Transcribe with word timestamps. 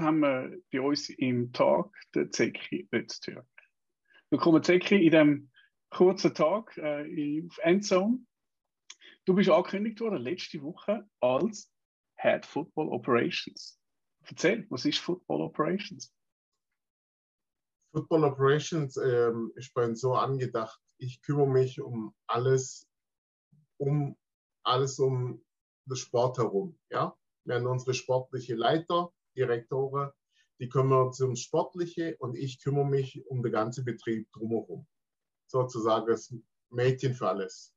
haben 0.00 0.20
wir 0.20 0.58
bei 0.72 0.80
uns 0.80 1.10
im 1.10 1.52
Tag 1.52 1.90
den 2.14 2.32
Zeki 2.32 2.88
Öztürk. 2.92 3.46
Willkommen 4.30 4.62
Zeki 4.62 4.96
in 4.96 5.10
diesem 5.10 5.50
kurzen 5.90 6.34
Tag 6.34 6.76
äh, 6.78 7.46
auf 7.46 7.58
Endzone. 7.58 8.24
Du 9.26 9.34
bist 9.34 9.50
angekündigt 9.50 10.00
worden 10.00 10.22
letzte 10.22 10.62
Woche 10.62 11.06
als 11.20 11.70
Head 12.16 12.46
Football 12.46 12.88
Operations. 12.88 13.78
Erzähl, 14.24 14.66
was 14.70 14.86
ist 14.86 14.98
Football 14.98 15.42
Operations? 15.42 16.14
Football 17.92 18.24
Operations 18.24 18.96
ähm, 18.96 19.52
ist 19.56 19.74
bei 19.74 19.84
uns 19.84 20.00
so 20.00 20.14
angedacht, 20.14 20.80
ich 20.98 21.20
kümmere 21.22 21.48
mich 21.48 21.80
um 21.80 22.14
alles, 22.26 22.86
um 23.78 24.16
alles 24.64 24.98
um 24.98 25.44
den 25.86 25.96
Sport 25.96 26.38
herum. 26.38 26.78
Ja? 26.90 27.16
Wir 27.44 27.56
haben 27.56 27.66
unsere 27.66 27.94
sportliche 27.94 28.54
Leiter, 28.54 29.12
Direktoren, 29.36 30.10
die 30.58 30.68
kümmern 30.68 31.12
sich 31.12 31.24
ums 31.24 31.40
Sportliche 31.40 32.16
und 32.18 32.36
ich 32.36 32.62
kümmere 32.62 32.86
mich 32.86 33.24
um 33.26 33.42
den 33.42 33.52
ganzen 33.52 33.84
Betrieb 33.84 34.30
drumherum. 34.32 34.86
Sozusagen 35.46 36.06
das 36.06 36.34
Mädchen 36.70 37.14
für 37.14 37.28
alles. 37.28 37.74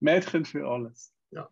Mädchen 0.00 0.44
für 0.44 0.66
alles. 0.66 1.14
Ja. 1.30 1.50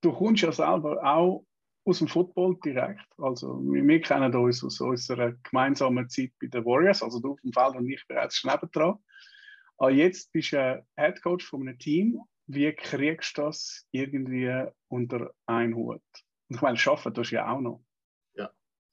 Du 0.00 0.12
kommst 0.12 0.42
ja 0.42 0.52
selber 0.52 1.02
auch 1.02 1.46
aus 1.84 1.98
dem 1.98 2.08
Football 2.08 2.58
direkt. 2.64 3.06
Also 3.18 3.60
wir, 3.60 4.00
kennen 4.00 4.34
uns 4.34 4.62
aus 4.62 4.80
unserer 4.80 5.32
gemeinsamen 5.42 6.08
Zeit 6.08 6.32
bei 6.40 6.48
den 6.48 6.64
Warriors, 6.64 7.02
also 7.02 7.18
du 7.20 7.32
auf 7.32 7.40
dem 7.40 7.52
Feld 7.52 7.76
und 7.76 7.88
ich 7.88 8.04
bereits 8.06 8.44
nebendran. 8.44 8.98
Aber 9.78 9.90
jetzt 9.90 10.32
bist 10.32 10.52
du 10.52 10.84
Head 10.96 11.22
Coach 11.22 11.46
von 11.46 11.62
einem 11.62 11.78
Team. 11.78 12.20
Wie 12.46 12.72
kriegst 12.72 13.38
du 13.38 13.42
das 13.42 13.86
irgendwie 13.92 14.66
unter 14.88 15.32
einen 15.46 15.74
Hut? 15.74 16.02
Und 16.48 16.56
ich 16.56 16.62
meine, 16.62 16.78
arbeiten 16.86 17.14
tust 17.14 17.30
du 17.30 17.36
ja 17.36 17.52
auch 17.52 17.60
noch. 17.60 17.84
Ja, 18.34 18.50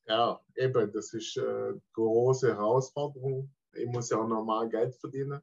ja 0.07 0.39
eben, 0.55 0.91
das 0.91 1.13
ist 1.13 1.37
eine 1.37 1.81
große 1.93 2.55
Herausforderung. 2.55 3.53
Ich 3.73 3.87
muss 3.87 4.09
ja 4.09 4.17
auch 4.17 4.27
normal 4.27 4.69
Geld 4.69 4.95
verdienen. 4.95 5.41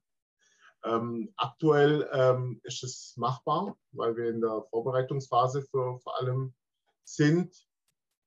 Ähm, 0.84 1.32
aktuell 1.36 2.08
ähm, 2.12 2.60
ist 2.64 2.82
es 2.82 3.14
machbar, 3.16 3.76
weil 3.92 4.16
wir 4.16 4.30
in 4.30 4.40
der 4.40 4.62
Vorbereitungsphase 4.70 5.62
für 5.62 5.98
vor 6.00 6.18
allem 6.20 6.54
sind. 7.04 7.54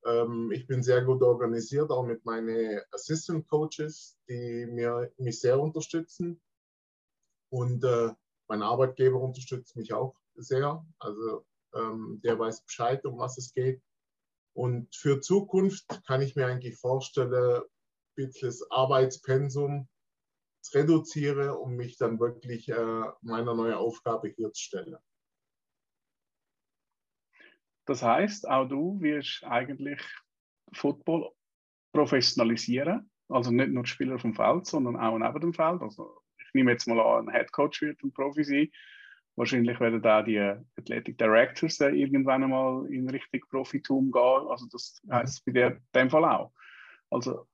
Ähm, 0.06 0.52
ich 0.52 0.66
bin 0.66 0.82
sehr 0.82 1.04
gut 1.04 1.22
organisiert, 1.22 1.92
auch 1.92 2.06
mit 2.06 2.24
meinen 2.24 2.80
Assistant 2.92 3.48
Coaches, 3.48 4.18
die 4.30 4.68
mir, 4.68 5.12
mich 5.18 5.42
sehr 5.42 5.60
unterstützen. 5.60 6.40
Und 7.50 7.84
äh, 7.84 8.12
mein 8.48 8.62
Arbeitgeber 8.62 9.20
unterstützt 9.20 9.76
mich 9.76 9.94
auch 9.94 10.16
sehr. 10.36 10.86
Also 11.00 11.46
ähm, 11.76 12.22
der 12.24 12.40
weiß 12.40 12.66
Bescheid, 12.66 13.06
um 13.06 13.18
was 13.18 13.38
es 13.38 13.54
geht. 13.54 13.82
Und 14.54 14.96
für 14.96 15.20
Zukunft 15.20 16.02
kann 16.08 16.22
ich 16.22 16.36
mir 16.36 16.48
eigentlich 16.48 16.78
vorstellen, 16.78 17.62
ein 17.62 17.62
bisschen 18.16 18.48
das 18.48 18.72
Arbeitspensum 18.72 19.88
reduziere, 20.74 21.58
um 21.58 21.76
mich 21.76 21.98
dann 21.98 22.20
wirklich 22.20 22.70
äh, 22.70 23.04
meiner 23.22 23.54
neuen 23.54 23.76
Aufgabe 23.76 24.30
hier 24.30 24.52
zu 24.52 24.64
stellen. 24.64 24.98
Das 27.86 28.02
heißt, 28.02 28.48
auch 28.48 28.68
du 28.68 29.00
wirst 29.02 29.44
eigentlich 29.44 30.02
Football 30.74 31.32
professionalisieren, 31.94 33.10
also 33.30 33.52
nicht 33.52 33.72
nur 33.72 33.86
Spieler 33.86 34.18
vom 34.18 34.34
Feld, 34.34 34.66
sondern 34.66 34.98
auch 34.98 35.18
neben 35.18 35.40
dem 35.40 35.54
Feld. 35.54 35.82
Also 35.82 36.22
ich 36.40 36.54
nehme 36.54 36.72
jetzt 36.72 36.88
mal 36.88 37.00
an, 37.00 37.28
ein 37.28 37.34
Headcoach 37.34 37.82
wird 37.82 38.02
ein 38.04 38.12
Profi 38.12 38.44
sein. 38.44 38.72
Wahrscheinlich 39.38 39.80
werden 39.80 40.02
da 40.02 40.22
die 40.22 40.40
Athletic 40.40 41.18
Directors 41.18 41.80
irgendwann 41.82 42.44
einmal 42.44 42.86
in 42.88 43.10
Richtung 43.10 43.42
Profitum 43.50 44.12
gehen. 44.12 44.48
Also 44.50 44.68
das 44.72 45.02
heißt 45.12 45.46
bei 45.46 45.52
dir 45.52 45.68
in 45.68 45.82
dem 45.94 46.10
Fall 46.10 46.24
auch. 46.24 46.54
Also 47.10 47.48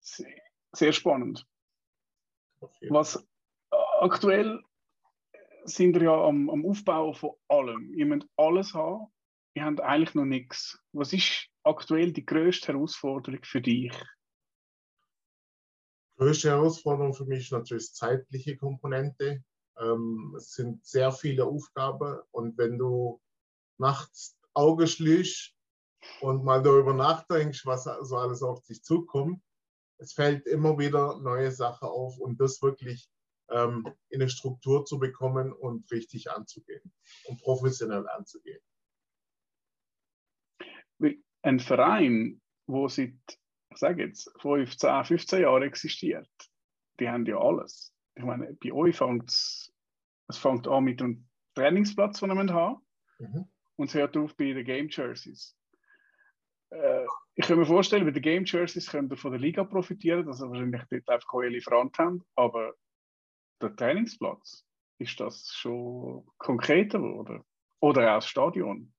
sehr 0.00 0.92
spannend. 0.92 1.46
Was 2.88 3.26
aktuell 4.00 4.62
sind 5.64 5.94
wir 5.94 6.02
ja 6.02 6.24
am, 6.24 6.50
am 6.50 6.66
Aufbauen 6.66 7.14
von 7.14 7.32
allem. 7.48 7.92
Ihr 7.94 8.06
müsst 8.06 8.28
alles 8.36 8.74
haben. 8.74 9.06
Ihr 9.54 9.64
habt 9.64 9.80
eigentlich 9.80 10.14
noch 10.14 10.24
nichts. 10.24 10.78
Was 10.92 11.12
ist 11.12 11.48
aktuell 11.62 12.12
die 12.12 12.26
größte 12.26 12.72
Herausforderung 12.72 13.42
für 13.44 13.60
dich? 13.60 13.92
Die 16.12 16.18
größte 16.18 16.50
Herausforderung 16.50 17.14
für 17.14 17.24
mich 17.24 17.44
ist 17.44 17.52
natürlich 17.52 17.88
die 17.88 17.94
zeitliche 17.94 18.56
Komponente. 18.56 19.42
Ähm, 19.78 20.34
es 20.36 20.52
sind 20.52 20.84
sehr 20.84 21.12
viele 21.12 21.44
Aufgaben 21.46 22.20
und 22.30 22.56
wenn 22.58 22.78
du 22.78 23.20
nachts 23.78 24.36
Auge 24.54 24.86
schließt 24.86 25.52
und 26.20 26.44
mal 26.44 26.62
darüber 26.62 26.94
nachdenkst, 26.94 27.66
was 27.66 27.84
so 27.84 28.16
alles 28.16 28.42
auf 28.42 28.62
dich 28.64 28.82
zukommt, 28.84 29.42
es 29.98 30.12
fällt 30.12 30.46
immer 30.46 30.78
wieder 30.78 31.18
neue 31.20 31.50
Sachen 31.50 31.88
auf 31.88 32.18
und 32.18 32.40
das 32.40 32.62
wirklich 32.62 33.08
ähm, 33.50 33.86
in 34.08 34.20
eine 34.20 34.30
Struktur 34.30 34.84
zu 34.84 34.98
bekommen 34.98 35.52
und 35.52 35.90
richtig 35.90 36.30
anzugehen 36.30 36.92
und 37.26 37.40
professionell 37.40 38.08
anzugehen. 38.08 38.60
Ein 41.42 41.60
Verein, 41.60 42.40
wo 42.66 42.88
seit, 42.88 43.18
ich 43.70 43.78
sage 43.78 44.04
jetzt, 44.04 44.30
15, 44.40 45.04
15 45.04 45.42
Jahren 45.42 45.62
existiert, 45.62 46.30
die 46.98 47.08
haben 47.08 47.26
ja 47.26 47.38
alles. 47.38 47.93
Ich 48.16 48.24
meine, 48.24 48.54
bei 48.54 48.72
euch 48.72 48.96
fängt 48.96 49.28
es, 49.28 49.72
fängt 50.30 50.68
an 50.68 50.84
mit 50.84 51.02
einem 51.02 51.26
Trainingsplatz, 51.54 52.20
den 52.20 52.30
wir 52.30 52.54
haben, 52.54 52.80
mhm. 53.18 53.48
und 53.76 53.88
es 53.88 53.94
hört 53.94 54.16
auf 54.16 54.36
bei 54.36 54.52
den 54.52 54.64
Game 54.64 54.88
Jerseys. 54.88 55.56
Äh, 56.70 57.06
ich 57.34 57.46
kann 57.46 57.58
mir 57.58 57.66
vorstellen, 57.66 58.04
bei 58.04 58.12
den 58.12 58.22
Game 58.22 58.44
Jerseys 58.44 58.90
könnt 58.90 59.12
ihr 59.12 59.16
von 59.16 59.32
der 59.32 59.40
Liga 59.40 59.64
profitieren, 59.64 60.26
dass 60.26 60.40
ihr 60.40 60.48
wahrscheinlich 60.48 60.82
dort 60.90 61.08
einfach 61.08 61.32
eure 61.32 61.48
Lieferant 61.48 61.98
habt, 61.98 62.20
aber 62.36 62.74
der 63.60 63.74
Trainingsplatz, 63.74 64.64
ist 64.98 65.18
das 65.18 65.52
schon 65.52 66.26
konkreter 66.38 67.02
oder? 67.02 67.44
Oder 67.80 68.12
auch 68.12 68.18
das 68.18 68.28
Stadion? 68.28 68.92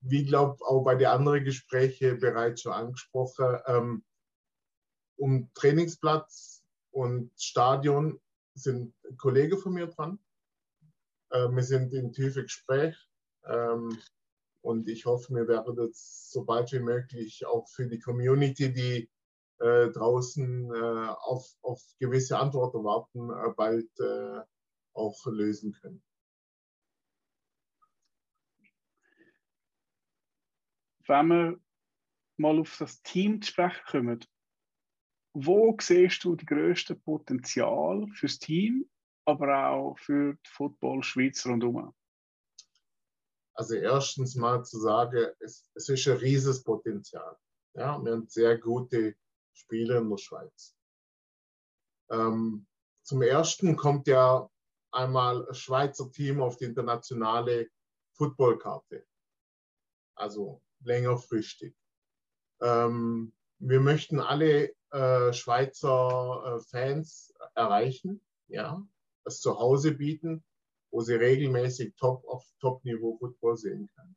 Wie 0.00 0.24
glaube 0.24 0.58
auch 0.66 0.82
bei 0.84 0.96
den 0.96 1.06
anderen 1.06 1.44
Gesprächen 1.44 2.18
bereits 2.18 2.62
schon 2.62 2.72
angesprochen, 2.72 3.58
ähm, 3.66 4.04
um 5.16 5.50
Trainingsplatz 5.54 6.57
und 6.90 7.30
Stadion 7.36 8.20
sind 8.54 8.94
Kollegen 9.16 9.58
von 9.58 9.74
mir 9.74 9.86
dran. 9.86 10.18
Äh, 11.30 11.48
wir 11.48 11.62
sind 11.62 11.92
in 11.92 12.12
tiefe 12.12 12.42
Gespräch. 12.42 12.96
Ähm, 13.44 13.96
und 14.60 14.88
ich 14.88 15.06
hoffe, 15.06 15.34
wir 15.34 15.46
werden 15.48 15.76
das 15.76 16.30
so 16.30 16.44
bald 16.44 16.72
wie 16.72 16.80
möglich 16.80 17.46
auch 17.46 17.68
für 17.68 17.86
die 17.86 18.00
Community, 18.00 18.72
die 18.72 19.10
äh, 19.60 19.90
draußen 19.90 20.70
äh, 20.74 21.14
auf, 21.20 21.48
auf 21.62 21.82
gewisse 21.98 22.38
Antworten 22.38 22.84
warten, 22.84 23.30
äh, 23.30 23.54
bald 23.56 23.88
äh, 24.00 24.42
auch 24.92 25.26
lösen 25.26 25.72
können. 25.72 26.02
Wenn 31.06 31.28
wir 31.28 31.60
mal 32.36 32.58
auf 32.58 32.76
das 32.78 33.02
Team 33.02 33.40
zu 33.40 33.50
sprechen 33.50 33.82
kommen, 33.86 34.24
wo 35.44 35.76
siehst 35.80 36.24
du 36.24 36.36
die 36.36 36.46
größte 36.46 36.94
Potenzial 36.94 38.06
fürs 38.14 38.38
Team, 38.38 38.88
aber 39.24 39.70
auch 39.70 39.98
für 39.98 40.34
die 40.34 40.50
Football 40.50 41.02
Schweiz 41.02 41.44
rundherum? 41.46 41.94
Also 43.54 43.74
erstens 43.74 44.36
mal 44.36 44.64
zu 44.64 44.78
sagen, 44.78 45.32
es, 45.40 45.68
es 45.74 45.88
ist 45.88 46.06
ein 46.06 46.16
riesiges 46.18 46.62
Potenzial. 46.62 47.36
Ja, 47.74 47.98
wir 48.02 48.12
haben 48.12 48.28
sehr 48.28 48.56
gute 48.58 49.16
Spieler 49.52 49.98
in 49.98 50.10
der 50.10 50.18
Schweiz. 50.18 50.76
Ähm, 52.10 52.66
zum 53.02 53.22
ersten 53.22 53.76
kommt 53.76 54.06
ja 54.06 54.48
einmal 54.92 55.46
ein 55.48 55.54
Schweizer 55.54 56.10
Team 56.10 56.40
auf 56.40 56.56
die 56.56 56.64
internationale 56.64 57.68
Footballkarte. 58.16 59.06
Also 60.14 60.62
längerfristig. 60.80 61.74
Ähm, 62.60 63.32
wir 63.58 63.80
möchten 63.80 64.20
alle 64.20 64.72
äh, 64.90 65.32
Schweizer 65.32 66.56
äh, 66.56 66.60
Fans 66.70 67.34
erreichen, 67.54 68.20
ja, 68.48 68.82
das 69.24 69.40
zu 69.40 69.58
Hause 69.58 69.92
bieten 69.92 70.44
wo 70.90 71.00
sie 71.00 71.14
regelmäßig 71.14 71.94
top 71.96 72.24
auf 72.26 72.46
Top-Niveau 72.60 73.16
Football 73.18 73.56
sehen 73.56 73.90
kann. 73.94 74.16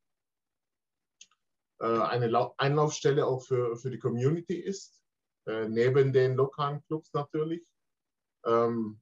Äh, 1.80 2.02
eine 2.04 2.54
Einlaufstelle 2.58 3.26
auch 3.26 3.44
für, 3.44 3.76
für 3.76 3.92
die 3.92 4.00
Community 4.00 4.56
ist, 4.56 4.98
neben 5.68 6.14
den 6.14 6.36
lokalen 6.36 6.84
Clubs 6.84 7.12
natürlich. 7.14 7.68
Ähm, 8.46 9.02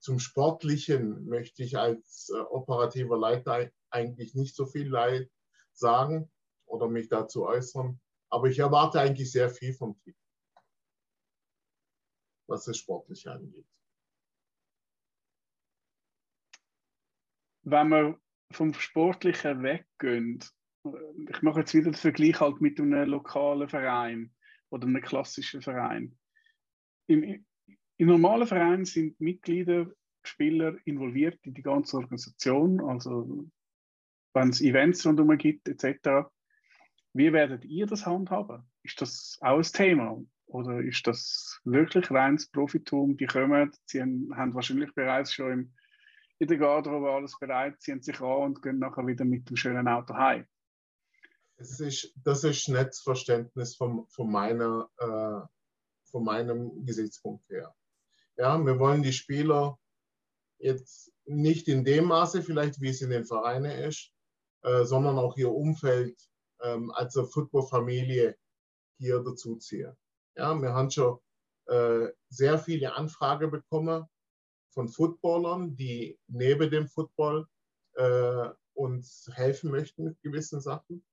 zum 0.00 0.18
Sportlichen 0.18 1.24
möchte 1.26 1.62
ich 1.62 1.78
als 1.78 2.32
operativer 2.50 3.16
Leiter 3.16 3.70
eigentlich 3.90 4.34
nicht 4.34 4.56
so 4.56 4.66
viel 4.66 4.92
sagen 5.72 6.30
oder 6.66 6.88
mich 6.88 7.08
dazu 7.08 7.46
äußern, 7.46 8.00
aber 8.28 8.48
ich 8.48 8.58
erwarte 8.58 9.00
eigentlich 9.00 9.30
sehr 9.30 9.50
viel 9.50 9.72
vom 9.72 9.96
Team, 10.00 10.16
was 12.46 12.64
das 12.64 12.76
Sportliche 12.76 13.32
angeht. 13.32 13.66
wenn 17.64 17.88
wir 17.88 18.18
vom 18.50 18.74
Sportlichen 18.74 19.62
weggehen, 19.62 20.40
ich 21.28 21.42
mache 21.42 21.60
jetzt 21.60 21.74
wieder 21.74 21.90
den 21.90 21.94
Vergleich 21.94 22.40
halt 22.40 22.60
mit 22.60 22.80
einem 22.80 23.08
lokalen 23.08 23.68
Verein 23.68 24.32
oder 24.70 24.86
einem 24.86 25.00
klassischen 25.00 25.62
Verein. 25.62 26.18
Im, 27.06 27.44
im 27.96 28.06
normalen 28.06 28.46
Verein 28.46 28.84
sind 28.84 29.20
Mitglieder, 29.20 29.90
Spieler 30.24 30.76
involviert 30.84 31.38
in 31.42 31.54
die 31.54 31.62
ganze 31.62 31.96
Organisation, 31.96 32.80
also 32.80 33.48
wenn 34.34 34.48
es 34.48 34.60
Events 34.60 35.06
rundherum 35.06 35.36
gibt 35.36 35.68
etc. 35.68 36.28
Wie 37.12 37.32
werdet 37.32 37.64
ihr 37.64 37.86
das 37.86 38.06
handhaben? 38.06 38.64
Ist 38.82 39.00
das 39.00 39.38
auch 39.40 39.58
ein 39.58 39.62
Thema? 39.62 40.22
Oder 40.52 40.80
ist 40.80 41.06
das 41.06 41.60
wirklich 41.64 42.10
reines 42.10 42.46
Profitum? 42.46 43.16
Die 43.16 43.26
kommen, 43.26 43.72
sie 43.86 44.02
haben 44.02 44.54
wahrscheinlich 44.54 44.94
bereits 44.94 45.32
schon 45.32 45.52
im, 45.52 45.74
in 46.38 46.48
der 46.48 46.58
Garderobe 46.58 47.10
alles 47.10 47.38
bereit, 47.38 47.80
ziehen 47.80 48.02
sich 48.02 48.20
an 48.20 48.42
und 48.42 48.62
gehen 48.62 48.78
nachher 48.78 49.06
wieder 49.06 49.24
mit 49.24 49.48
dem 49.48 49.56
schönen 49.56 49.88
Auto 49.88 50.14
heim. 50.14 50.46
Das 51.56 51.80
ist, 51.80 52.12
das 52.22 52.44
ist 52.44 52.68
nicht 52.68 52.88
das 52.88 53.00
Verständnis 53.00 53.76
von, 53.76 54.06
von, 54.08 54.30
meiner, 54.30 54.90
äh, 54.98 55.46
von 56.10 56.24
meinem 56.24 56.84
Gesichtspunkt 56.84 57.48
her. 57.48 57.74
Ja, 58.36 58.58
wir 58.58 58.78
wollen 58.78 59.02
die 59.02 59.12
Spieler 59.12 59.78
jetzt 60.58 61.12
nicht 61.24 61.66
in 61.68 61.82
dem 61.84 62.06
Maße 62.06 62.42
vielleicht, 62.42 62.78
wie 62.80 62.90
es 62.90 63.00
in 63.00 63.10
den 63.10 63.24
Vereinen 63.24 63.70
ist, 63.70 64.12
äh, 64.62 64.84
sondern 64.84 65.18
auch 65.18 65.36
ihr 65.38 65.50
Umfeld 65.50 66.20
ähm, 66.60 66.90
als 66.90 67.14
Footballfamilie 67.14 68.36
hier 68.98 69.20
dazuziehen. 69.20 69.96
Ja, 70.36 70.54
wir 70.60 70.72
haben 70.72 70.90
schon 70.90 71.18
äh, 71.66 72.08
sehr 72.28 72.58
viele 72.58 72.94
Anfragen 72.94 73.50
bekommen 73.50 74.06
von 74.72 74.88
Footballern, 74.88 75.76
die 75.76 76.18
neben 76.28 76.70
dem 76.70 76.88
Football 76.88 77.46
äh, 77.94 78.48
uns 78.74 79.28
helfen 79.34 79.70
möchten 79.70 80.04
mit 80.04 80.20
gewissen 80.22 80.60
Sachen, 80.60 81.04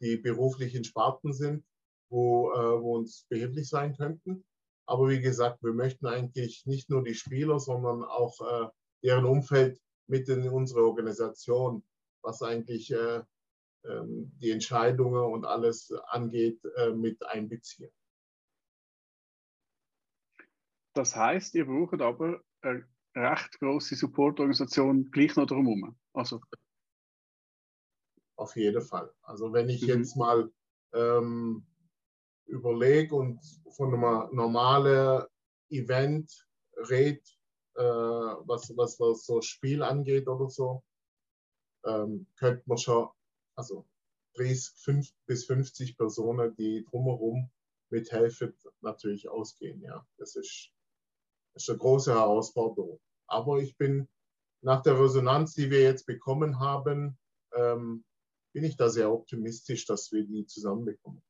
die 0.00 0.16
beruflich 0.16 0.74
in 0.74 0.84
Sparten 0.84 1.32
sind, 1.32 1.64
wo, 2.10 2.52
äh, 2.52 2.80
wo 2.80 2.96
uns 2.96 3.26
behilflich 3.28 3.68
sein 3.68 3.96
könnten. 3.96 4.44
Aber 4.86 5.08
wie 5.08 5.20
gesagt, 5.20 5.62
wir 5.62 5.72
möchten 5.72 6.06
eigentlich 6.06 6.64
nicht 6.66 6.90
nur 6.90 7.02
die 7.02 7.14
Spieler, 7.14 7.58
sondern 7.58 8.04
auch 8.04 8.40
äh, 8.40 8.68
deren 9.02 9.24
Umfeld 9.24 9.80
mit 10.06 10.28
in 10.28 10.48
unsere 10.48 10.84
Organisation, 10.84 11.84
was 12.22 12.42
eigentlich 12.42 12.92
äh, 12.92 13.22
ähm, 13.84 14.32
die 14.38 14.50
Entscheidungen 14.50 15.32
und 15.32 15.44
alles 15.44 15.92
angeht, 16.08 16.60
äh, 16.76 16.90
mit 16.90 17.24
einbeziehen. 17.24 17.90
Das 21.00 21.16
heißt, 21.16 21.54
ihr 21.54 21.64
braucht 21.64 22.02
aber 22.02 22.42
eine 22.60 22.86
recht 23.16 23.58
große 23.58 23.96
Supportorganisation 23.96 25.10
gleich 25.10 25.34
noch 25.34 25.46
drumherum. 25.46 25.98
Also. 26.12 26.42
Auf 28.36 28.54
jeden 28.54 28.82
Fall. 28.82 29.10
Also 29.22 29.50
wenn 29.50 29.70
ich 29.70 29.80
mhm. 29.80 29.88
jetzt 29.88 30.14
mal 30.14 30.52
ähm, 30.92 31.66
überlege 32.44 33.14
und 33.14 33.40
von 33.70 33.94
einem 33.94 34.36
normalen 34.36 35.24
Event 35.70 36.46
rede, 36.90 37.22
äh, 37.76 37.82
was, 37.82 38.70
was, 38.76 39.00
was 39.00 39.24
so 39.24 39.40
Spiel 39.40 39.82
angeht 39.82 40.28
oder 40.28 40.50
so, 40.50 40.84
ähm, 41.86 42.26
könnte 42.36 42.62
man 42.66 42.76
schon, 42.76 43.08
also 43.54 43.88
30 44.34 44.74
5 44.76 45.14
bis 45.24 45.46
50 45.46 45.96
Personen, 45.96 46.54
die 46.56 46.84
drumherum 46.90 47.50
mithelfen, 47.88 48.52
natürlich 48.82 49.30
ausgehen. 49.30 49.80
Ja, 49.80 50.06
das 50.18 50.36
ist, 50.36 50.74
das 51.54 51.64
ist 51.64 51.70
eine 51.70 51.78
große 51.78 52.14
Herausforderung. 52.14 53.00
Aber 53.26 53.58
ich 53.58 53.76
bin 53.76 54.08
nach 54.62 54.82
der 54.82 54.98
Resonanz, 55.00 55.54
die 55.54 55.70
wir 55.70 55.82
jetzt 55.82 56.06
bekommen 56.06 56.60
haben, 56.60 57.18
ähm, 57.54 58.04
bin 58.52 58.64
ich 58.64 58.76
da 58.76 58.88
sehr 58.88 59.10
optimistisch, 59.10 59.86
dass 59.86 60.10
wir 60.12 60.24
die 60.24 60.46
zusammenbekommen. 60.46 61.22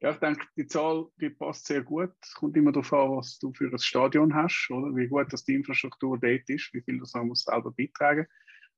Ja, 0.00 0.10
ich 0.10 0.18
denke, 0.18 0.46
die 0.56 0.66
Zahl 0.66 1.06
die 1.20 1.30
passt 1.30 1.66
sehr 1.66 1.82
gut. 1.82 2.12
Es 2.20 2.34
kommt 2.34 2.56
immer 2.56 2.70
darauf 2.70 2.92
an, 2.92 3.16
was 3.16 3.38
du 3.38 3.52
für 3.54 3.70
ein 3.70 3.78
Stadion 3.78 4.34
hast, 4.34 4.68
oder 4.70 4.94
wie 4.94 5.08
gut 5.08 5.32
dass 5.32 5.44
die 5.44 5.54
Infrastruktur 5.54 6.18
dort 6.18 6.48
ist, 6.50 6.72
wie 6.74 6.82
viel 6.82 6.98
das 6.98 7.14
man 7.14 7.28
muss 7.28 7.44
selber 7.44 7.72
beitragen. 7.72 8.26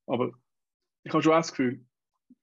Aber 0.07 0.31
ich 1.03 1.11
habe 1.11 1.21
schon 1.21 1.33
das 1.33 1.51
Gefühl, 1.51 1.85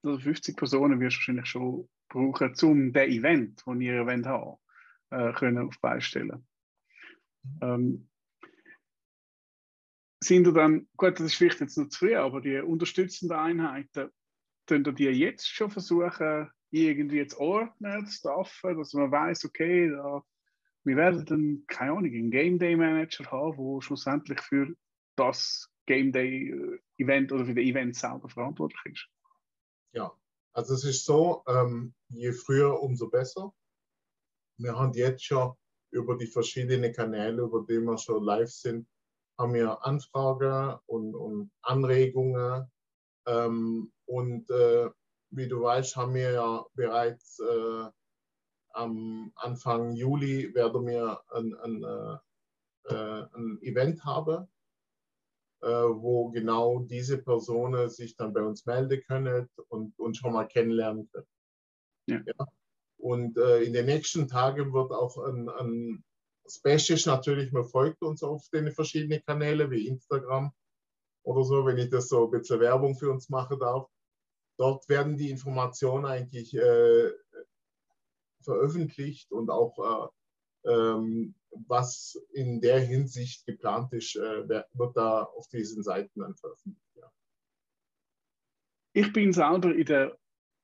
dass 0.03 0.23
50 0.23 0.57
Personen 0.57 1.01
wirst 1.01 1.17
du 1.17 1.21
wahrscheinlich 1.21 1.47
schon 1.47 1.89
brauchen, 2.09 2.55
um 2.63 2.93
das 2.93 3.09
Event, 3.09 3.63
das 3.65 3.77
ihr 3.81 4.01
Event 4.01 4.27
haben, 4.27 4.59
äh, 5.11 5.33
können 5.33 5.67
auf 5.67 5.81
beistellen. 5.81 6.47
Ähm, 7.61 8.09
sind 10.23 10.47
dann, 10.55 10.89
gut, 10.97 11.19
das 11.19 11.27
ist 11.27 11.35
vielleicht 11.35 11.61
jetzt 11.61 11.77
noch 11.79 11.89
zu 11.89 11.99
früh, 11.99 12.17
aber 12.17 12.41
die 12.41 12.59
unterstützenden 12.59 13.37
Einheiten, 13.37 14.11
könnt 14.67 14.87
ihr 14.87 14.93
die 14.93 15.05
jetzt 15.05 15.49
schon 15.49 15.71
versuchen, 15.71 16.51
irgendwie 16.71 17.27
zu 17.27 17.39
ordnen, 17.39 18.07
zu 18.07 18.13
staffen, 18.13 18.77
dass 18.77 18.93
man 18.93 19.11
weiß, 19.11 19.45
okay, 19.45 19.91
da, 19.91 20.23
wir 20.85 20.97
werden 20.97 21.25
dann, 21.25 21.65
keine 21.67 21.93
Ahnung, 21.93 22.05
einen 22.05 22.31
Game 22.31 22.59
Day 22.59 22.77
Manager 22.77 23.31
haben, 23.31 23.57
der 23.57 23.83
schlussendlich 23.83 24.41
für 24.41 24.75
das 25.17 25.69
Game 25.87 26.13
Day 26.13 26.51
äh, 26.51 26.81
Event 26.99 27.33
oder 27.33 27.47
für 27.47 27.55
das 27.55 27.65
Event 27.65 27.97
selber 27.97 28.29
verantwortlich 28.29 28.81
ist. 28.87 29.09
Ja, 29.93 30.13
also 30.53 30.75
es 30.75 30.85
ist 30.85 31.05
so, 31.05 31.43
ähm, 31.47 31.95
je 32.09 32.33
früher, 32.33 32.81
umso 32.81 33.09
besser. 33.09 33.53
Wir 34.59 34.77
haben 34.77 34.93
jetzt 34.95 35.25
schon 35.25 35.55
über 35.97 36.17
die 36.17 36.27
verschiedenen 36.27 36.93
Kanäle, 36.93 37.43
über 37.43 37.65
die 37.69 37.81
wir 37.81 37.99
schon 37.99 38.23
live 38.23 38.51
sind, 38.51 38.87
haben 39.39 39.55
wir 39.55 39.85
Anfragen 39.85 40.79
und, 40.87 41.15
und 41.15 41.51
Anregungen. 41.63 42.71
Ähm, 43.27 43.93
und 44.07 44.51
äh, 44.51 44.91
wie 45.31 45.49
du 45.49 45.63
weißt, 45.63 45.97
haben 45.97 46.15
wir 46.15 46.33
ja 46.33 46.65
bereits 46.75 47.41
äh, 47.41 47.91
am 48.71 49.33
Anfang 49.37 49.93
Juli 49.93 50.55
werden 50.55 50.87
wir 50.87 51.21
ein, 51.31 51.55
ein, 51.55 51.83
äh, 51.83 52.95
äh, 52.95 53.27
ein 53.35 53.59
Event 53.63 54.05
haben, 54.05 54.47
äh, 55.63 55.69
wo 55.69 56.31
genau 56.31 56.81
diese 56.81 57.19
Personen 57.19 57.89
sich 57.89 58.17
dann 58.17 58.33
bei 58.33 58.43
uns 58.43 58.67
melden 58.67 59.03
können 59.07 59.49
und 59.69 59.99
uns 59.99 60.19
schon 60.19 60.35
mal 60.35 60.47
kennenlernen 60.47 61.09
können. 61.11 61.27
Ja. 62.09 62.21
ja. 62.25 62.47
Und 63.07 63.39
äh, 63.39 63.63
in 63.63 63.73
den 63.73 63.87
nächsten 63.87 64.27
Tagen 64.27 64.73
wird 64.73 64.91
auch 64.91 65.17
ein, 65.19 65.49
ein 65.49 66.05
Special 66.49 66.99
natürlich, 67.07 67.53
man 67.53 67.65
folgt 67.65 68.03
uns 68.03 68.25
auf 68.25 68.49
den 68.49 68.73
verschiedenen 68.73 69.23
Kanälen 69.25 69.71
wie 69.71 69.87
Instagram 69.87 70.51
oder 71.23 71.45
so, 71.45 71.65
wenn 71.65 71.79
ich 71.79 71.89
das 71.89 72.09
so 72.09 72.25
ein 72.25 72.33
bisschen 72.33 72.59
Werbung 72.59 72.97
für 72.97 73.13
uns 73.13 73.29
machen 73.29 73.61
darf. 73.61 73.89
Dort 74.59 74.89
werden 74.89 75.17
die 75.17 75.31
Informationen 75.31 76.05
eigentlich 76.05 76.53
äh, 76.57 77.13
veröffentlicht 78.43 79.31
und 79.31 79.51
auch 79.51 80.11
äh, 80.65 80.73
ähm, 80.73 81.37
was 81.69 82.21
in 82.33 82.61
der 82.61 82.81
Hinsicht 82.81 83.47
geplant 83.47 83.93
ist, 83.93 84.17
äh, 84.17 84.49
wird 84.49 84.97
da 84.97 85.23
auf 85.23 85.47
diesen 85.47 85.85
Seiten 85.85 86.19
dann 86.19 86.35
veröffentlicht. 86.35 86.97
Ja. 86.97 87.13
Ich 88.95 89.13
bin 89.13 89.33
selber 89.33 89.73
in 89.73 89.87
der 89.87 90.19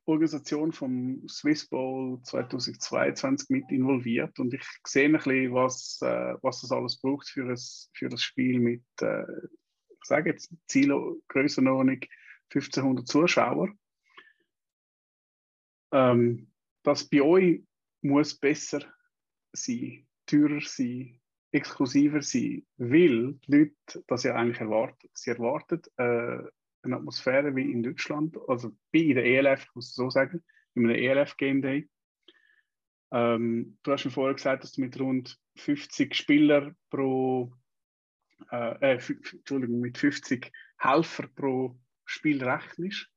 Organisation 0.04 0.72
vom 0.72 1.26
Swiss 1.28 1.68
Bowl 1.68 2.20
2022 2.22 3.50
mit 3.50 3.70
involviert 3.70 4.38
und 4.38 4.52
ich 4.54 4.64
sehe 4.86 5.06
ein 5.06 5.12
bisschen, 5.12 5.52
was, 5.54 6.00
äh, 6.02 6.34
was 6.42 6.60
das 6.60 6.72
alles 6.72 6.98
braucht 7.00 7.28
für, 7.28 7.48
ein, 7.48 7.58
für 7.94 8.08
das 8.08 8.22
Spiel 8.22 8.58
mit, 8.58 8.82
äh, 9.00 9.22
ich 9.22 10.04
sage 10.04 10.30
jetzt, 10.30 10.52
Zielgrößenordnung 10.66 12.00
1500 12.50 13.06
Zuschauer 13.06 13.68
ähm, 15.92 16.50
das 16.82 17.04
bei 17.08 17.22
euch 17.22 17.62
muss 18.00 18.34
besser 18.34 18.80
sein, 19.52 20.06
teurer 20.26 20.60
sein, 20.62 21.20
exklusiver 21.52 22.22
sein, 22.22 22.66
weil 22.78 23.34
die 23.34 23.52
Leute 23.52 24.04
das 24.06 24.24
ja 24.24 24.34
eigentlich 24.34 24.60
erwarten. 24.60 25.08
Sie 25.12 25.30
erwarten 25.30 25.82
äh, 25.98 26.48
eine 26.82 26.96
Atmosphäre 26.96 27.54
wie 27.54 27.70
in 27.70 27.82
Deutschland, 27.82 28.36
also 28.48 28.72
in 28.90 29.14
der 29.14 29.24
ELF, 29.24 29.64
ich 29.64 29.74
muss 29.74 29.88
es 29.88 29.94
so 29.94 30.10
sagen, 30.10 30.42
in 30.74 30.86
einem 30.86 30.96
ELF 30.96 31.36
Game 31.36 31.62
Day. 31.62 31.88
Ähm, 33.12 33.78
du 33.82 33.92
hast 33.92 34.04
mir 34.04 34.10
vorher 34.10 34.34
gesagt, 34.34 34.64
dass 34.64 34.72
du 34.72 34.80
mit 34.80 34.98
rund 34.98 35.38
50 35.56 36.14
Spielern 36.14 36.76
pro, 36.90 37.52
äh, 38.50 38.94
äh, 38.94 39.00
Entschuldigung, 39.32 39.80
mit 39.80 39.98
50 39.98 40.50
Helfer 40.78 41.28
pro 41.28 41.78
Spiel 42.04 42.42
rechnest. 42.42 43.08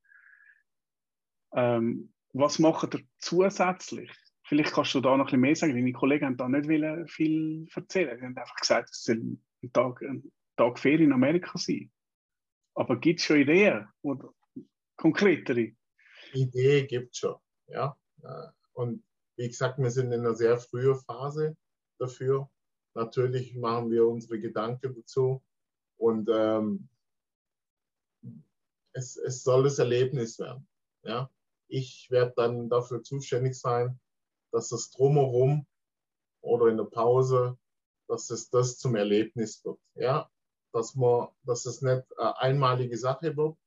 Ähm, 1.53 2.13
was 2.33 2.59
macht 2.59 2.95
ihr 2.95 3.01
zusätzlich? 3.19 4.11
Vielleicht 4.43 4.73
kannst 4.73 4.93
du 4.93 5.01
da 5.01 5.17
noch 5.17 5.25
ein 5.25 5.25
bisschen 5.25 5.41
mehr 5.41 5.55
sagen. 5.55 5.73
Deine 5.73 5.93
Kollegen 5.93 6.25
haben 6.25 6.37
da 6.37 6.49
nicht 6.49 7.11
viel 7.11 7.67
erzählen. 7.73 8.19
Sie 8.19 8.25
haben 8.25 8.37
einfach 8.37 8.55
gesagt, 8.57 8.89
es 8.91 9.03
soll 9.03 9.37
ein 9.63 9.71
Tag, 9.73 10.01
ein 10.03 10.31
Tag 10.57 10.77
Ferien 10.77 11.09
in 11.09 11.13
Amerika 11.13 11.57
sein. 11.57 11.89
Aber 12.75 12.99
gibt 12.99 13.19
es 13.19 13.25
schon 13.25 13.37
Ideen 13.37 13.87
oder 14.01 14.33
konkretere? 14.97 15.71
Ideen 16.33 16.87
gibt 16.87 17.13
es 17.13 17.19
schon, 17.19 17.35
ja. 17.67 17.97
Und 18.73 19.03
wie 19.37 19.47
gesagt, 19.47 19.79
wir 19.79 19.91
sind 19.91 20.11
in 20.11 20.21
einer 20.21 20.35
sehr 20.35 20.57
frühen 20.57 20.95
Phase 20.95 21.57
dafür. 21.97 22.49
Natürlich 22.93 23.55
machen 23.55 23.91
wir 23.91 24.07
unsere 24.07 24.39
Gedanken 24.39 24.95
dazu. 24.95 25.41
Und 25.97 26.29
ähm, 26.31 26.87
es, 28.93 29.17
es 29.17 29.43
soll 29.43 29.63
das 29.63 29.79
Erlebnis 29.79 30.39
werden. 30.39 30.67
Ja? 31.03 31.29
Ich 31.67 32.07
werde 32.11 32.33
dann 32.35 32.69
dafür 32.69 33.03
zuständig 33.03 33.55
sein, 33.55 33.99
dass 34.51 34.69
das 34.69 34.91
drumherum 34.91 35.65
oder 36.41 36.67
in 36.67 36.77
der 36.77 36.85
Pause, 36.85 37.57
dass 38.07 38.29
es 38.29 38.49
das 38.49 38.77
zum 38.77 38.95
Erlebnis 38.95 39.63
wird. 39.65 39.79
Ja? 39.95 40.29
Dass, 40.75 40.93
man, 40.93 41.29
dass 41.43 41.65
es 41.65 41.81
nicht 41.81 42.03
eine 42.17 42.37
einmalige 42.37 42.97
Sache 42.97 43.37
wird, 43.37 43.57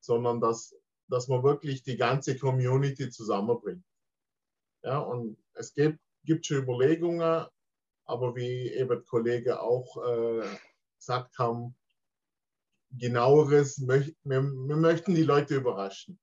sondern 0.00 0.40
dass, 0.40 0.74
dass 1.08 1.28
man 1.28 1.42
wirklich 1.42 1.82
die 1.82 1.98
ganze 1.98 2.38
Community 2.38 3.10
zusammenbringt. 3.10 3.84
Ja? 4.82 4.98
Und 4.98 5.36
es 5.52 5.74
gibt, 5.74 5.98
gibt 6.24 6.46
schon 6.46 6.62
Überlegungen, 6.62 7.46
aber 8.06 8.34
wie 8.34 8.70
eben 8.72 9.04
Kollege 9.04 9.60
auch 9.60 9.96
äh, 10.06 10.48
gesagt 10.96 11.38
haben, 11.38 11.76
genaueres, 12.92 13.78
möcht, 13.78 14.16
wir, 14.24 14.42
wir 14.42 14.76
möchten 14.76 15.14
die 15.14 15.24
Leute 15.24 15.56
überraschen. 15.56 16.18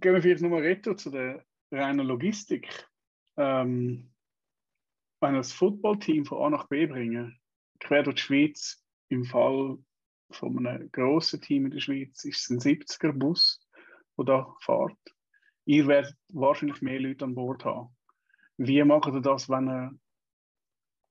Gehen 0.00 0.14
wir 0.14 0.22
vielleicht 0.22 0.42
nochmal 0.42 0.62
retro 0.62 0.94
zu 0.94 1.10
der 1.10 1.44
reinen 1.70 2.04
Logistik. 2.04 2.88
Ähm, 3.36 4.12
wenn 5.20 5.32
wir 5.34 5.38
das 5.38 5.52
Footballteam 5.52 6.24
von 6.24 6.42
A 6.42 6.50
nach 6.50 6.66
B 6.66 6.86
bringen, 6.86 7.38
quer 7.78 8.02
durch 8.02 8.16
die 8.16 8.22
Schweiz, 8.22 8.83
im 9.14 9.24
Fall 9.24 9.78
von 10.30 10.66
einem 10.66 10.90
grossen 10.90 11.40
Team 11.40 11.66
in 11.66 11.70
der 11.70 11.80
Schweiz, 11.80 12.24
ist 12.24 12.40
es 12.40 12.50
ein 12.50 12.58
70er-Bus, 12.58 13.60
der 14.18 14.24
da 14.24 14.56
fährt. 14.60 14.98
Ihr 15.64 15.86
werdet 15.86 16.16
wahrscheinlich 16.32 16.82
mehr 16.82 17.00
Leute 17.00 17.24
an 17.24 17.34
Bord 17.34 17.64
haben. 17.64 17.96
Wie 18.56 18.82
macht 18.84 19.12
ihr 19.12 19.20
das, 19.20 19.48
wenn 19.48 19.68
ihr, 19.68 19.98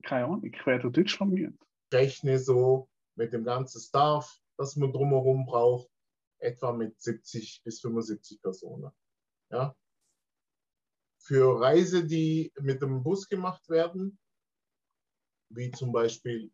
keine 0.04 0.26
Ahnung, 0.26 0.50
quer 0.52 0.78
durch 0.78 0.92
Deutschland 0.92 1.32
müsst? 1.32 1.58
Rechne 1.92 2.38
so 2.38 2.88
mit 3.16 3.32
dem 3.32 3.44
ganzen 3.44 3.80
Staff, 3.80 4.38
das 4.56 4.76
man 4.76 4.92
drumherum 4.92 5.46
braucht, 5.46 5.90
etwa 6.38 6.72
mit 6.72 7.00
70 7.00 7.62
bis 7.64 7.80
75 7.80 8.40
Personen. 8.42 8.90
Ja? 9.50 9.74
Für 11.18 11.60
Reise, 11.60 12.06
die 12.06 12.52
mit 12.60 12.82
dem 12.82 13.02
Bus 13.02 13.28
gemacht 13.28 13.68
werden, 13.68 14.18
wie 15.48 15.70
zum 15.70 15.92
Beispiel 15.92 16.52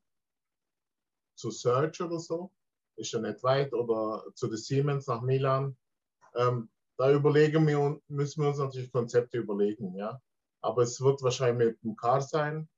zu 1.35 1.51
Search 1.51 2.01
oder 2.01 2.19
so, 2.19 2.53
ist 2.97 3.13
ja 3.13 3.21
nicht 3.21 3.43
weit, 3.43 3.73
oder 3.73 4.25
zu 4.35 4.49
der 4.49 4.59
Siemens 4.59 5.07
nach 5.07 5.23
Milan, 5.23 5.77
ähm, 6.35 6.71
da 6.97 7.11
überlegen 7.13 7.67
wir, 7.67 8.01
müssen 8.09 8.43
wir 8.43 8.51
uns 8.51 8.59
natürlich 8.59 8.93
Konzepte 8.93 9.39
überlegen, 9.39 9.95
ja. 9.95 10.21
Aber 10.61 10.83
es 10.83 11.01
wird 11.01 11.23
wahrscheinlich 11.23 11.69
mit 11.69 11.83
dem 11.83 11.97
Car 11.97 12.21
sein, 12.21 12.69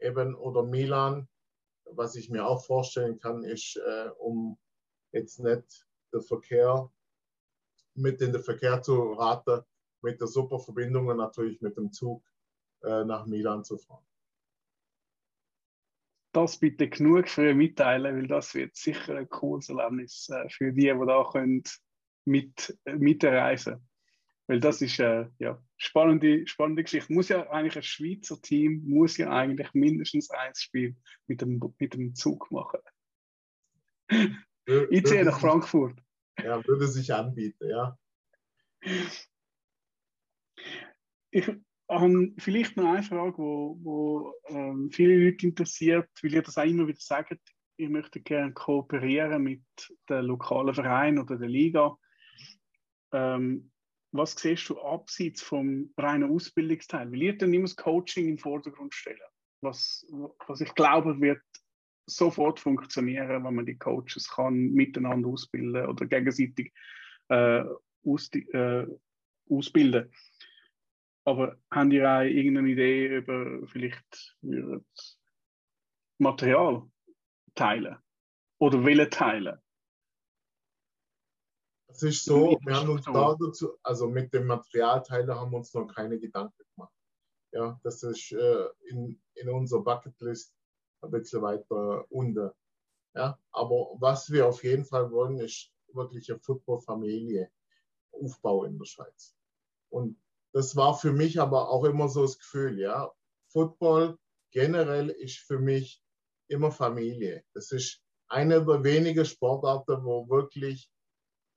eben, 0.00 0.34
oder 0.34 0.64
Milan, 0.64 1.28
was 1.84 2.16
ich 2.16 2.30
mir 2.30 2.46
auch 2.46 2.64
vorstellen 2.64 3.18
kann, 3.18 3.44
ist, 3.44 3.76
äh, 3.76 4.10
um 4.18 4.58
jetzt 5.12 5.38
nicht 5.38 5.86
der 6.12 6.20
Verkehr 6.20 6.90
mit 7.94 8.20
in 8.20 8.32
den 8.32 8.42
Verkehr 8.42 8.82
zu 8.82 9.12
raten, 9.12 9.62
mit 10.02 10.20
der 10.20 10.28
super 10.28 10.58
Verbindung 10.58 11.08
und 11.08 11.18
natürlich 11.18 11.60
mit 11.60 11.76
dem 11.76 11.92
Zug 11.92 12.24
äh, 12.82 13.04
nach 13.04 13.26
Milan 13.26 13.64
zu 13.64 13.76
fahren. 13.76 14.04
Das 16.32 16.58
bitte 16.58 16.88
genug 16.88 17.28
für 17.28 17.54
mitteilen, 17.54 18.16
weil 18.16 18.28
das 18.28 18.54
wird 18.54 18.76
sicher 18.76 19.16
ein 19.16 19.28
cooles 19.28 19.68
Erlebnis 19.68 20.28
äh, 20.28 20.48
für 20.48 20.72
die, 20.72 20.82
die 20.82 21.06
da 21.06 21.28
können 21.32 21.62
mit, 22.24 22.78
äh, 22.84 22.94
mitreisen 22.94 23.90
weil 24.50 24.58
das 24.58 24.82
ist 24.82 24.98
äh, 24.98 25.28
ja 25.38 25.62
spannende, 25.76 26.44
spannende 26.48 26.82
Geschichte. 26.82 27.12
Muss 27.12 27.28
ja 27.28 27.48
eigentlich 27.50 27.76
ein 27.76 27.84
Schweizer 27.84 28.42
Team 28.42 28.82
muss 28.84 29.16
ja 29.16 29.30
eigentlich 29.30 29.72
mindestens 29.74 30.28
ein 30.30 30.52
Spiel 30.56 30.96
mit 31.28 31.40
dem, 31.40 31.60
mit 31.78 31.94
dem 31.94 32.16
Zug 32.16 32.50
machen. 32.50 32.80
ich 34.90 35.06
ziehe 35.06 35.24
nach 35.24 35.38
Frankfurt. 35.38 35.96
Ja, 36.42 36.66
würde 36.66 36.88
sich 36.88 37.14
anbieten, 37.14 37.70
ja. 37.70 37.96
Ich 41.30 41.48
habe 41.98 42.32
vielleicht 42.38 42.76
noch 42.76 42.92
eine 42.92 43.02
Frage, 43.02 43.38
wo 43.38 44.32
ähm, 44.46 44.90
viele 44.92 45.24
Leute 45.24 45.46
interessiert, 45.46 46.08
weil 46.22 46.34
ihr 46.34 46.42
das 46.42 46.56
auch 46.56 46.64
immer 46.64 46.86
wieder 46.86 47.00
sagt, 47.00 47.38
ich 47.76 47.88
möchte 47.88 48.20
gerne 48.20 48.52
kooperieren 48.52 49.42
mit 49.42 49.62
den 50.08 50.24
lokalen 50.26 50.74
Vereinen 50.74 51.18
oder 51.18 51.36
der 51.36 51.48
Liga. 51.48 51.96
Ähm, 53.12 53.70
was 54.12 54.32
siehst 54.32 54.68
du 54.68 54.80
abseits 54.80 55.42
vom 55.42 55.92
reinen 55.96 56.30
Ausbildungsteil? 56.30 57.10
Weil 57.10 57.22
ihr 57.22 57.38
dann 57.38 57.54
immer 57.54 57.64
das 57.64 57.76
Coaching 57.76 58.28
im 58.28 58.38
Vordergrund 58.38 58.94
stellen. 58.94 59.18
Was, 59.62 60.06
was 60.46 60.60
ich 60.60 60.74
glaube, 60.74 61.20
wird 61.20 61.42
sofort 62.06 62.58
funktionieren, 62.60 63.44
wenn 63.44 63.54
man 63.54 63.66
die 63.66 63.78
Coaches 63.78 64.28
kann 64.28 64.72
miteinander 64.72 65.28
ausbilden 65.28 65.86
oder 65.86 66.06
gegenseitig 66.06 66.72
äh, 67.28 67.64
aus, 68.04 68.30
äh, 68.32 68.86
ausbilden. 69.48 70.10
Aber 71.30 71.56
haben 71.70 71.92
ihr 71.92 72.10
auch 72.10 72.22
irgendeine 72.22 72.68
Idee 72.70 73.06
über 73.18 73.64
vielleicht 73.68 74.36
Material 76.18 76.90
teilen 77.54 77.96
oder 78.58 78.84
Willen 78.84 79.08
teilen? 79.10 79.60
Es 81.86 82.02
ist 82.02 82.24
so, 82.24 82.58
wir 82.64 82.74
haben 82.74 82.88
uns 82.88 83.04
da 83.04 83.36
dazu, 83.38 83.78
also 83.84 84.08
mit 84.08 84.34
dem 84.34 84.46
Materialteiler 84.46 85.38
haben 85.38 85.52
wir 85.52 85.58
uns 85.58 85.72
noch 85.72 85.86
keine 85.86 86.18
Gedanken 86.18 86.64
gemacht. 86.74 86.94
Ja, 87.52 87.80
das 87.84 88.02
ist 88.02 88.32
äh, 88.32 88.66
in, 88.88 89.20
in 89.34 89.50
unserer 89.50 89.82
Bucketlist 89.84 90.52
ein 91.02 91.12
bisschen 91.12 91.42
weiter 91.42 92.10
unten. 92.10 92.50
Ja, 93.14 93.38
aber 93.52 93.96
was 94.00 94.32
wir 94.32 94.48
auf 94.48 94.64
jeden 94.64 94.84
Fall 94.84 95.12
wollen, 95.12 95.38
ist 95.38 95.72
wirklich 95.92 96.28
eine 96.28 96.40
Football-Familie 96.40 97.50
aufbauen 98.10 98.72
in 98.72 98.78
der 98.78 98.86
Schweiz. 98.86 99.36
Und 99.90 100.16
das 100.52 100.76
war 100.76 100.98
für 100.98 101.12
mich 101.12 101.40
aber 101.40 101.70
auch 101.70 101.84
immer 101.84 102.08
so 102.08 102.22
das 102.22 102.38
Gefühl, 102.38 102.78
ja, 102.78 103.10
Football 103.52 104.18
generell 104.52 105.10
ist 105.10 105.38
für 105.38 105.58
mich 105.58 106.02
immer 106.48 106.72
Familie. 106.72 107.44
Das 107.54 107.70
ist 107.72 108.02
eine 108.28 108.64
der 108.64 108.82
wenigen 108.84 109.24
Sportarten, 109.24 110.04
wo 110.04 110.28
wirklich, 110.28 110.90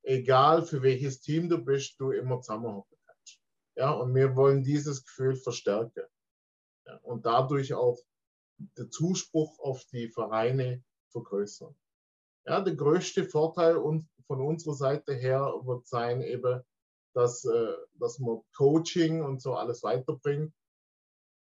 egal 0.04 0.64
für 0.64 0.82
welches 0.82 1.22
Team 1.22 1.50
du 1.50 1.58
bist, 1.58 2.00
du 2.00 2.12
immer 2.12 2.42
zusammenhocken 2.42 2.98
kannst. 3.06 3.40
Ja, 3.76 3.92
und 3.92 4.14
wir 4.14 4.36
wollen 4.36 4.64
dieses 4.64 5.04
Gefühl 5.04 5.36
verstärken. 5.36 6.04
Ja, 6.86 6.98
und 7.04 7.26
dadurch 7.26 7.74
auch 7.74 8.00
der 8.78 8.90
Zuspruch 8.90 9.60
auf 9.60 9.86
die 9.86 10.10
Vereine 10.10 10.84
vergrößern. 11.10 11.76
Ja, 12.46 12.62
der 12.62 12.76
größte 12.76 13.26
Vorteil 13.26 13.76
von 13.76 14.42
unserer 14.42 14.74
Seite 14.74 15.14
her 15.14 15.54
wird 15.64 15.88
sein 15.88 16.22
eben, 16.22 16.62
dass, 17.14 17.46
äh, 17.46 17.74
dass 18.00 18.20
man 18.20 18.42
Coaching 18.56 19.22
und 19.22 19.42
so 19.42 19.54
alles 19.54 19.84
weiterbringt. 19.84 20.54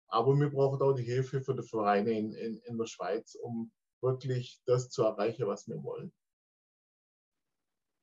Aber 0.07 0.36
wir 0.36 0.50
brauchen 0.50 0.81
auch 0.81 0.93
die 0.93 1.03
Hilfe 1.03 1.41
für 1.41 1.55
die 1.55 1.67
Vereine 1.67 2.12
in, 2.12 2.34
in, 2.34 2.57
in 2.60 2.77
der 2.77 2.86
Schweiz, 2.86 3.36
um 3.36 3.72
wirklich 4.01 4.62
das 4.65 4.89
zu 4.89 5.03
erreichen, 5.03 5.48
was 5.48 5.67
wir 5.67 5.84
wollen. 5.84 6.13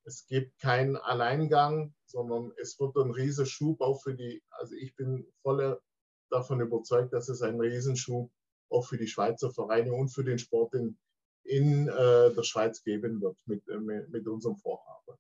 Es 0.04 0.26
gibt 0.26 0.59
keinen 0.59 0.97
Alleingang, 0.97 1.95
sondern 2.07 2.52
es 2.61 2.78
wird 2.81 2.97
ein 2.97 3.12
Riesenschub 3.12 3.81
auch 3.81 4.02
für 4.02 4.14
die, 4.14 4.42
also 4.50 4.75
ich 4.75 4.97
bin 4.97 5.33
voll 5.42 5.81
davon 6.28 6.61
überzeugt, 6.61 7.12
dass 7.12 7.28
es 7.28 7.40
ein 7.42 7.61
Riesenschub 7.61 8.31
auch 8.69 8.87
für 8.87 8.99
die 8.99 9.07
Schweizer 9.07 9.52
Vereine 9.52 9.92
und 9.92 10.09
für 10.09 10.25
den 10.25 10.38
Sport 10.38 10.75
in, 10.75 10.99
in 11.45 11.88
äh, 11.88 12.35
der 12.35 12.42
Schweiz 12.42 12.83
geben 12.83 13.21
wird 13.21 13.37
mit, 13.47 13.66
äh, 13.69 13.78
mit 13.78 14.26
unserem 14.26 14.57
Vorhaben. 14.57 15.19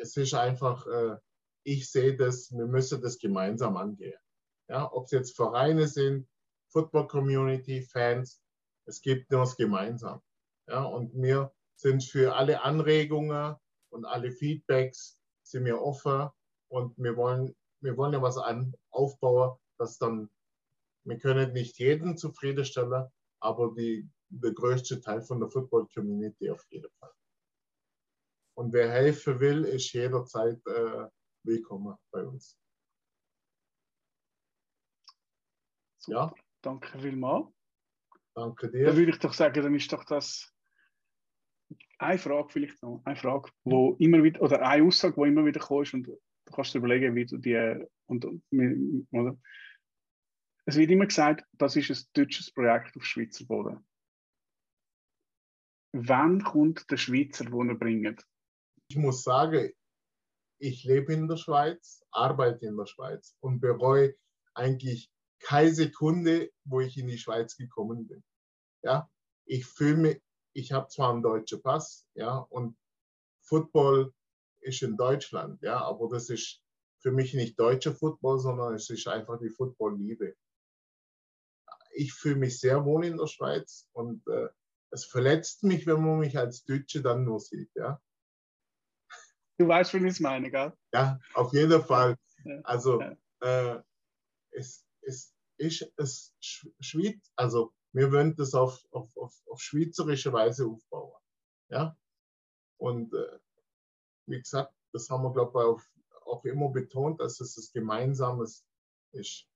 Es 0.00 0.16
ist 0.16 0.34
einfach, 0.34 0.86
äh, 0.86 1.16
ich 1.64 1.90
sehe 1.90 2.16
das, 2.16 2.50
wir 2.50 2.66
müssen 2.66 3.02
das 3.02 3.18
gemeinsam 3.18 3.76
angehen. 3.76 4.18
Ja, 4.68 4.90
ob 4.92 5.06
es 5.06 5.10
jetzt 5.10 5.36
Vereine 5.36 5.86
sind, 5.86 6.28
Football 6.68 7.08
Community, 7.08 7.82
Fans, 7.82 8.40
es 8.86 9.00
gibt 9.00 9.30
nur 9.30 9.40
das 9.40 9.56
gemeinsam. 9.56 10.20
Ja, 10.68 10.84
und 10.84 11.12
wir 11.14 11.52
sind 11.76 12.04
für 12.04 12.34
alle 12.34 12.62
Anregungen 12.62 13.56
und 13.90 14.04
alle 14.04 14.30
Feedbacks 14.30 15.18
sind 15.42 15.64
wir 15.64 15.80
offen 15.80 16.30
und 16.68 16.96
wir 16.96 17.16
wollen, 17.16 17.54
wir 17.80 17.96
wollen 17.96 18.12
ja 18.12 18.22
was 18.22 18.38
an, 18.38 18.74
aufbauen, 18.90 19.58
das 19.78 19.98
dann 19.98 20.30
wir 21.04 21.18
können 21.18 21.52
nicht 21.52 21.78
jeden 21.78 22.16
zufriedenstellen, 22.16 23.08
aber 23.40 23.74
die, 23.76 24.08
der 24.28 24.52
größte 24.52 25.00
Teil 25.00 25.22
von 25.22 25.40
der 25.40 25.48
Football 25.48 25.86
Community 25.92 26.50
auf 26.50 26.64
jeden 26.70 26.90
Fall. 26.98 27.10
Und 28.60 28.74
wer 28.74 28.90
helfen 28.90 29.40
will, 29.40 29.64
ist 29.64 29.90
jederzeit 29.94 30.60
äh, 30.66 31.08
willkommen 31.44 31.96
bei 32.10 32.26
uns. 32.26 32.60
Super. 35.96 36.18
Ja. 36.18 36.34
Danke 36.60 36.98
vielmals. 36.98 37.46
Danke 38.34 38.70
dir. 38.70 38.84
Dann 38.84 38.96
würde 38.98 39.12
ich 39.12 39.18
doch 39.18 39.32
sagen, 39.32 39.62
dann 39.62 39.74
ist 39.74 39.90
doch 39.90 40.04
das 40.04 40.54
eine 41.96 42.18
Frage 42.18 42.50
vielleicht 42.50 42.82
noch, 42.82 43.00
eine 43.06 43.16
Frage, 43.16 43.50
wo 43.64 43.94
immer 43.94 44.22
wieder, 44.22 44.42
oder 44.42 44.60
eine 44.60 44.84
Aussage, 44.84 45.14
die 45.14 45.28
immer 45.28 45.46
wieder 45.46 45.60
kommt 45.60 45.94
und 45.94 46.08
du 46.08 46.18
kannst 46.52 46.74
dir 46.74 46.78
überlegen, 46.80 47.14
wie 47.14 47.24
du 47.24 47.38
die, 47.38 47.86
und, 48.08 48.26
oder, 49.10 49.38
es 50.66 50.76
wird 50.76 50.90
immer 50.90 51.06
gesagt, 51.06 51.46
das 51.52 51.76
ist 51.76 51.90
ein 51.90 52.10
deutsches 52.12 52.50
Projekt 52.50 52.94
auf 52.94 53.06
Schweizer 53.06 53.46
Boden. 53.46 53.86
Wann 55.92 56.44
kommt 56.44 56.90
der 56.90 56.98
Schweizer, 56.98 57.46
den 57.46 57.70
er 57.70 57.74
bringt? 57.74 58.26
Ich 58.90 58.96
muss 58.96 59.22
sagen, 59.22 59.72
ich 60.58 60.82
lebe 60.84 61.12
in 61.12 61.28
der 61.28 61.36
Schweiz, 61.36 62.04
arbeite 62.10 62.66
in 62.66 62.76
der 62.76 62.86
Schweiz 62.86 63.36
und 63.40 63.60
bereue 63.60 64.16
eigentlich 64.54 65.10
keine 65.38 65.72
Sekunde, 65.72 66.50
wo 66.64 66.80
ich 66.80 66.98
in 66.98 67.06
die 67.06 67.16
Schweiz 67.16 67.56
gekommen 67.56 68.08
bin. 68.08 68.24
Ja, 68.82 69.08
ich 69.46 69.64
fühle 69.64 69.96
mich, 69.96 70.22
ich 70.54 70.72
habe 70.72 70.88
zwar 70.88 71.12
einen 71.12 71.22
deutschen 71.22 71.62
Pass, 71.62 72.04
ja, 72.14 72.38
und 72.38 72.76
Football 73.42 74.12
ist 74.60 74.82
in 74.82 74.96
Deutschland, 74.96 75.62
ja, 75.62 75.80
aber 75.80 76.08
das 76.08 76.28
ist 76.28 76.60
für 76.98 77.12
mich 77.12 77.32
nicht 77.32 77.58
deutscher 77.58 77.94
Football, 77.94 78.40
sondern 78.40 78.74
es 78.74 78.90
ist 78.90 79.06
einfach 79.06 79.38
die 79.38 79.50
Football-Liebe. 79.50 80.34
Ich 81.92 82.12
fühle 82.12 82.36
mich 82.36 82.58
sehr 82.58 82.84
wohl 82.84 83.04
in 83.04 83.16
der 83.16 83.28
Schweiz 83.28 83.88
und 83.92 84.26
äh, 84.26 84.48
es 84.90 85.04
verletzt 85.04 85.62
mich, 85.62 85.86
wenn 85.86 86.04
man 86.04 86.18
mich 86.18 86.36
als 86.36 86.64
Deutsche 86.64 87.02
dann 87.02 87.24
nur 87.24 87.38
sieht, 87.38 87.70
ja. 87.76 88.00
Du 89.60 89.68
weißt, 89.68 89.92
wie 89.92 89.98
ich 89.98 90.04
es 90.04 90.20
meine, 90.20 90.50
gell? 90.50 90.72
Ja, 90.94 91.20
auf 91.34 91.52
jeden 91.52 91.84
Fall. 91.84 92.16
Also 92.64 92.98
ja. 92.98 93.14
Äh, 93.42 93.82
es, 94.52 94.86
es 95.02 95.34
ist 95.58 95.92
es 95.98 96.34
Schweiz, 96.80 97.30
also 97.36 97.74
wir 97.92 98.10
wollen 98.10 98.34
das 98.36 98.54
auf, 98.54 98.82
auf, 98.90 99.14
auf, 99.18 99.34
auf 99.50 99.60
schweizerische 99.60 100.32
Weise 100.32 100.66
aufbauen. 100.66 101.20
Ja? 101.68 101.94
Und 102.78 103.12
äh, 103.12 103.38
wie 104.24 104.38
gesagt, 104.38 104.72
das 104.94 105.10
haben 105.10 105.24
wir, 105.24 105.32
glaube 105.34 105.50
ich, 105.60 105.66
auch, 105.66 105.82
auch 106.24 106.44
immer 106.46 106.70
betont, 106.70 107.20
dass 107.20 107.38
es 107.40 107.54
das 107.54 107.70
Gemeinsames 107.70 108.64
ist. 109.12 109.46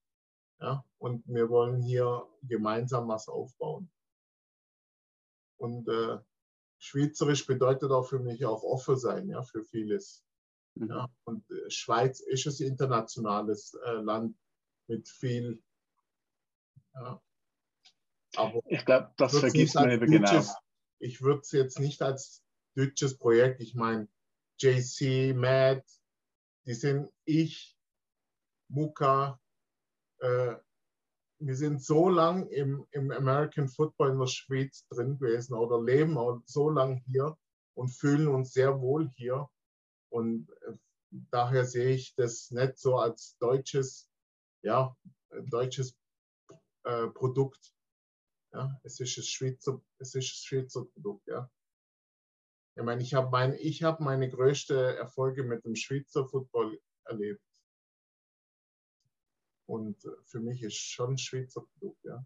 Ja? 0.60 0.84
Und 0.98 1.26
wir 1.26 1.48
wollen 1.48 1.80
hier 1.80 2.28
gemeinsam 2.42 3.08
was 3.08 3.26
aufbauen. 3.26 3.90
Und 5.56 5.88
äh, 5.88 6.18
Schweizerisch 6.84 7.46
bedeutet 7.46 7.90
auch 7.90 8.06
für 8.06 8.18
mich 8.18 8.44
auch 8.44 8.62
offen 8.62 8.98
sein, 8.98 9.26
ja, 9.30 9.42
für 9.42 9.64
vieles. 9.64 10.22
Mhm. 10.74 10.88
Ja, 10.88 11.08
und 11.24 11.50
äh, 11.50 11.70
Schweiz 11.70 12.20
ist 12.20 12.60
ein 12.60 12.66
internationales 12.66 13.72
äh, 13.86 13.92
Land 13.92 14.36
mit 14.86 15.08
viel. 15.08 15.62
Ja. 16.94 17.22
Aber 18.36 18.60
ich 18.66 18.84
glaube, 18.84 19.14
das 19.16 19.38
vergisst 19.38 19.76
man 19.76 19.90
eben 19.90 20.10
genau. 20.10 20.44
Ich 20.98 21.22
würde 21.22 21.40
es 21.40 21.52
jetzt 21.52 21.78
nicht 21.78 22.02
als 22.02 22.44
deutsches 22.76 23.16
Projekt, 23.16 23.60
ich 23.60 23.74
meine, 23.74 24.08
JC, 24.60 25.34
Matt, 25.34 25.84
die 26.66 26.74
sind 26.74 27.10
ich, 27.24 27.78
Muka, 28.68 29.40
äh, 30.18 30.56
wir 31.46 31.56
sind 31.56 31.82
so 31.82 32.08
lang 32.08 32.46
im, 32.48 32.86
im 32.92 33.10
American 33.10 33.68
Football 33.68 34.12
in 34.12 34.18
der 34.18 34.26
Schweiz 34.26 34.86
drin 34.88 35.18
gewesen 35.18 35.54
oder 35.54 35.82
leben 35.82 36.16
so 36.46 36.70
lang 36.70 37.02
hier 37.06 37.36
und 37.74 37.88
fühlen 37.88 38.28
uns 38.28 38.52
sehr 38.52 38.80
wohl 38.80 39.10
hier. 39.16 39.48
Und 40.10 40.48
äh, 40.62 40.72
daher 41.10 41.66
sehe 41.66 41.94
ich 41.94 42.14
das 42.14 42.50
nicht 42.50 42.78
so 42.78 42.96
als 42.96 43.36
deutsches, 43.38 44.08
ja, 44.62 44.96
deutsches 45.50 45.96
äh, 46.84 47.08
Produkt. 47.08 47.74
Ja, 48.52 48.80
es 48.82 49.00
ist 49.00 49.18
ein 49.18 49.24
Schweizer, 49.24 49.82
es 49.98 50.14
ist 50.14 50.14
ein 50.14 50.22
Schweizer 50.22 50.84
Produkt, 50.86 51.26
ja. 51.26 51.50
Ich 52.76 52.82
meine, 52.82 53.02
ich 53.02 53.14
habe 53.14 53.30
mein, 53.30 53.52
hab 53.52 54.00
meine 54.00 54.30
größten 54.30 54.96
Erfolge 54.96 55.42
mit 55.42 55.64
dem 55.64 55.76
Schweizer 55.76 56.26
Football 56.26 56.80
erlebt. 57.04 57.42
Und 59.66 60.04
äh, 60.04 60.10
für 60.24 60.40
mich 60.40 60.62
ist 60.62 60.76
schon 60.76 61.12
ein 61.12 61.18
Schweizer 61.18 61.62
Produkt, 61.62 62.04
ja. 62.04 62.24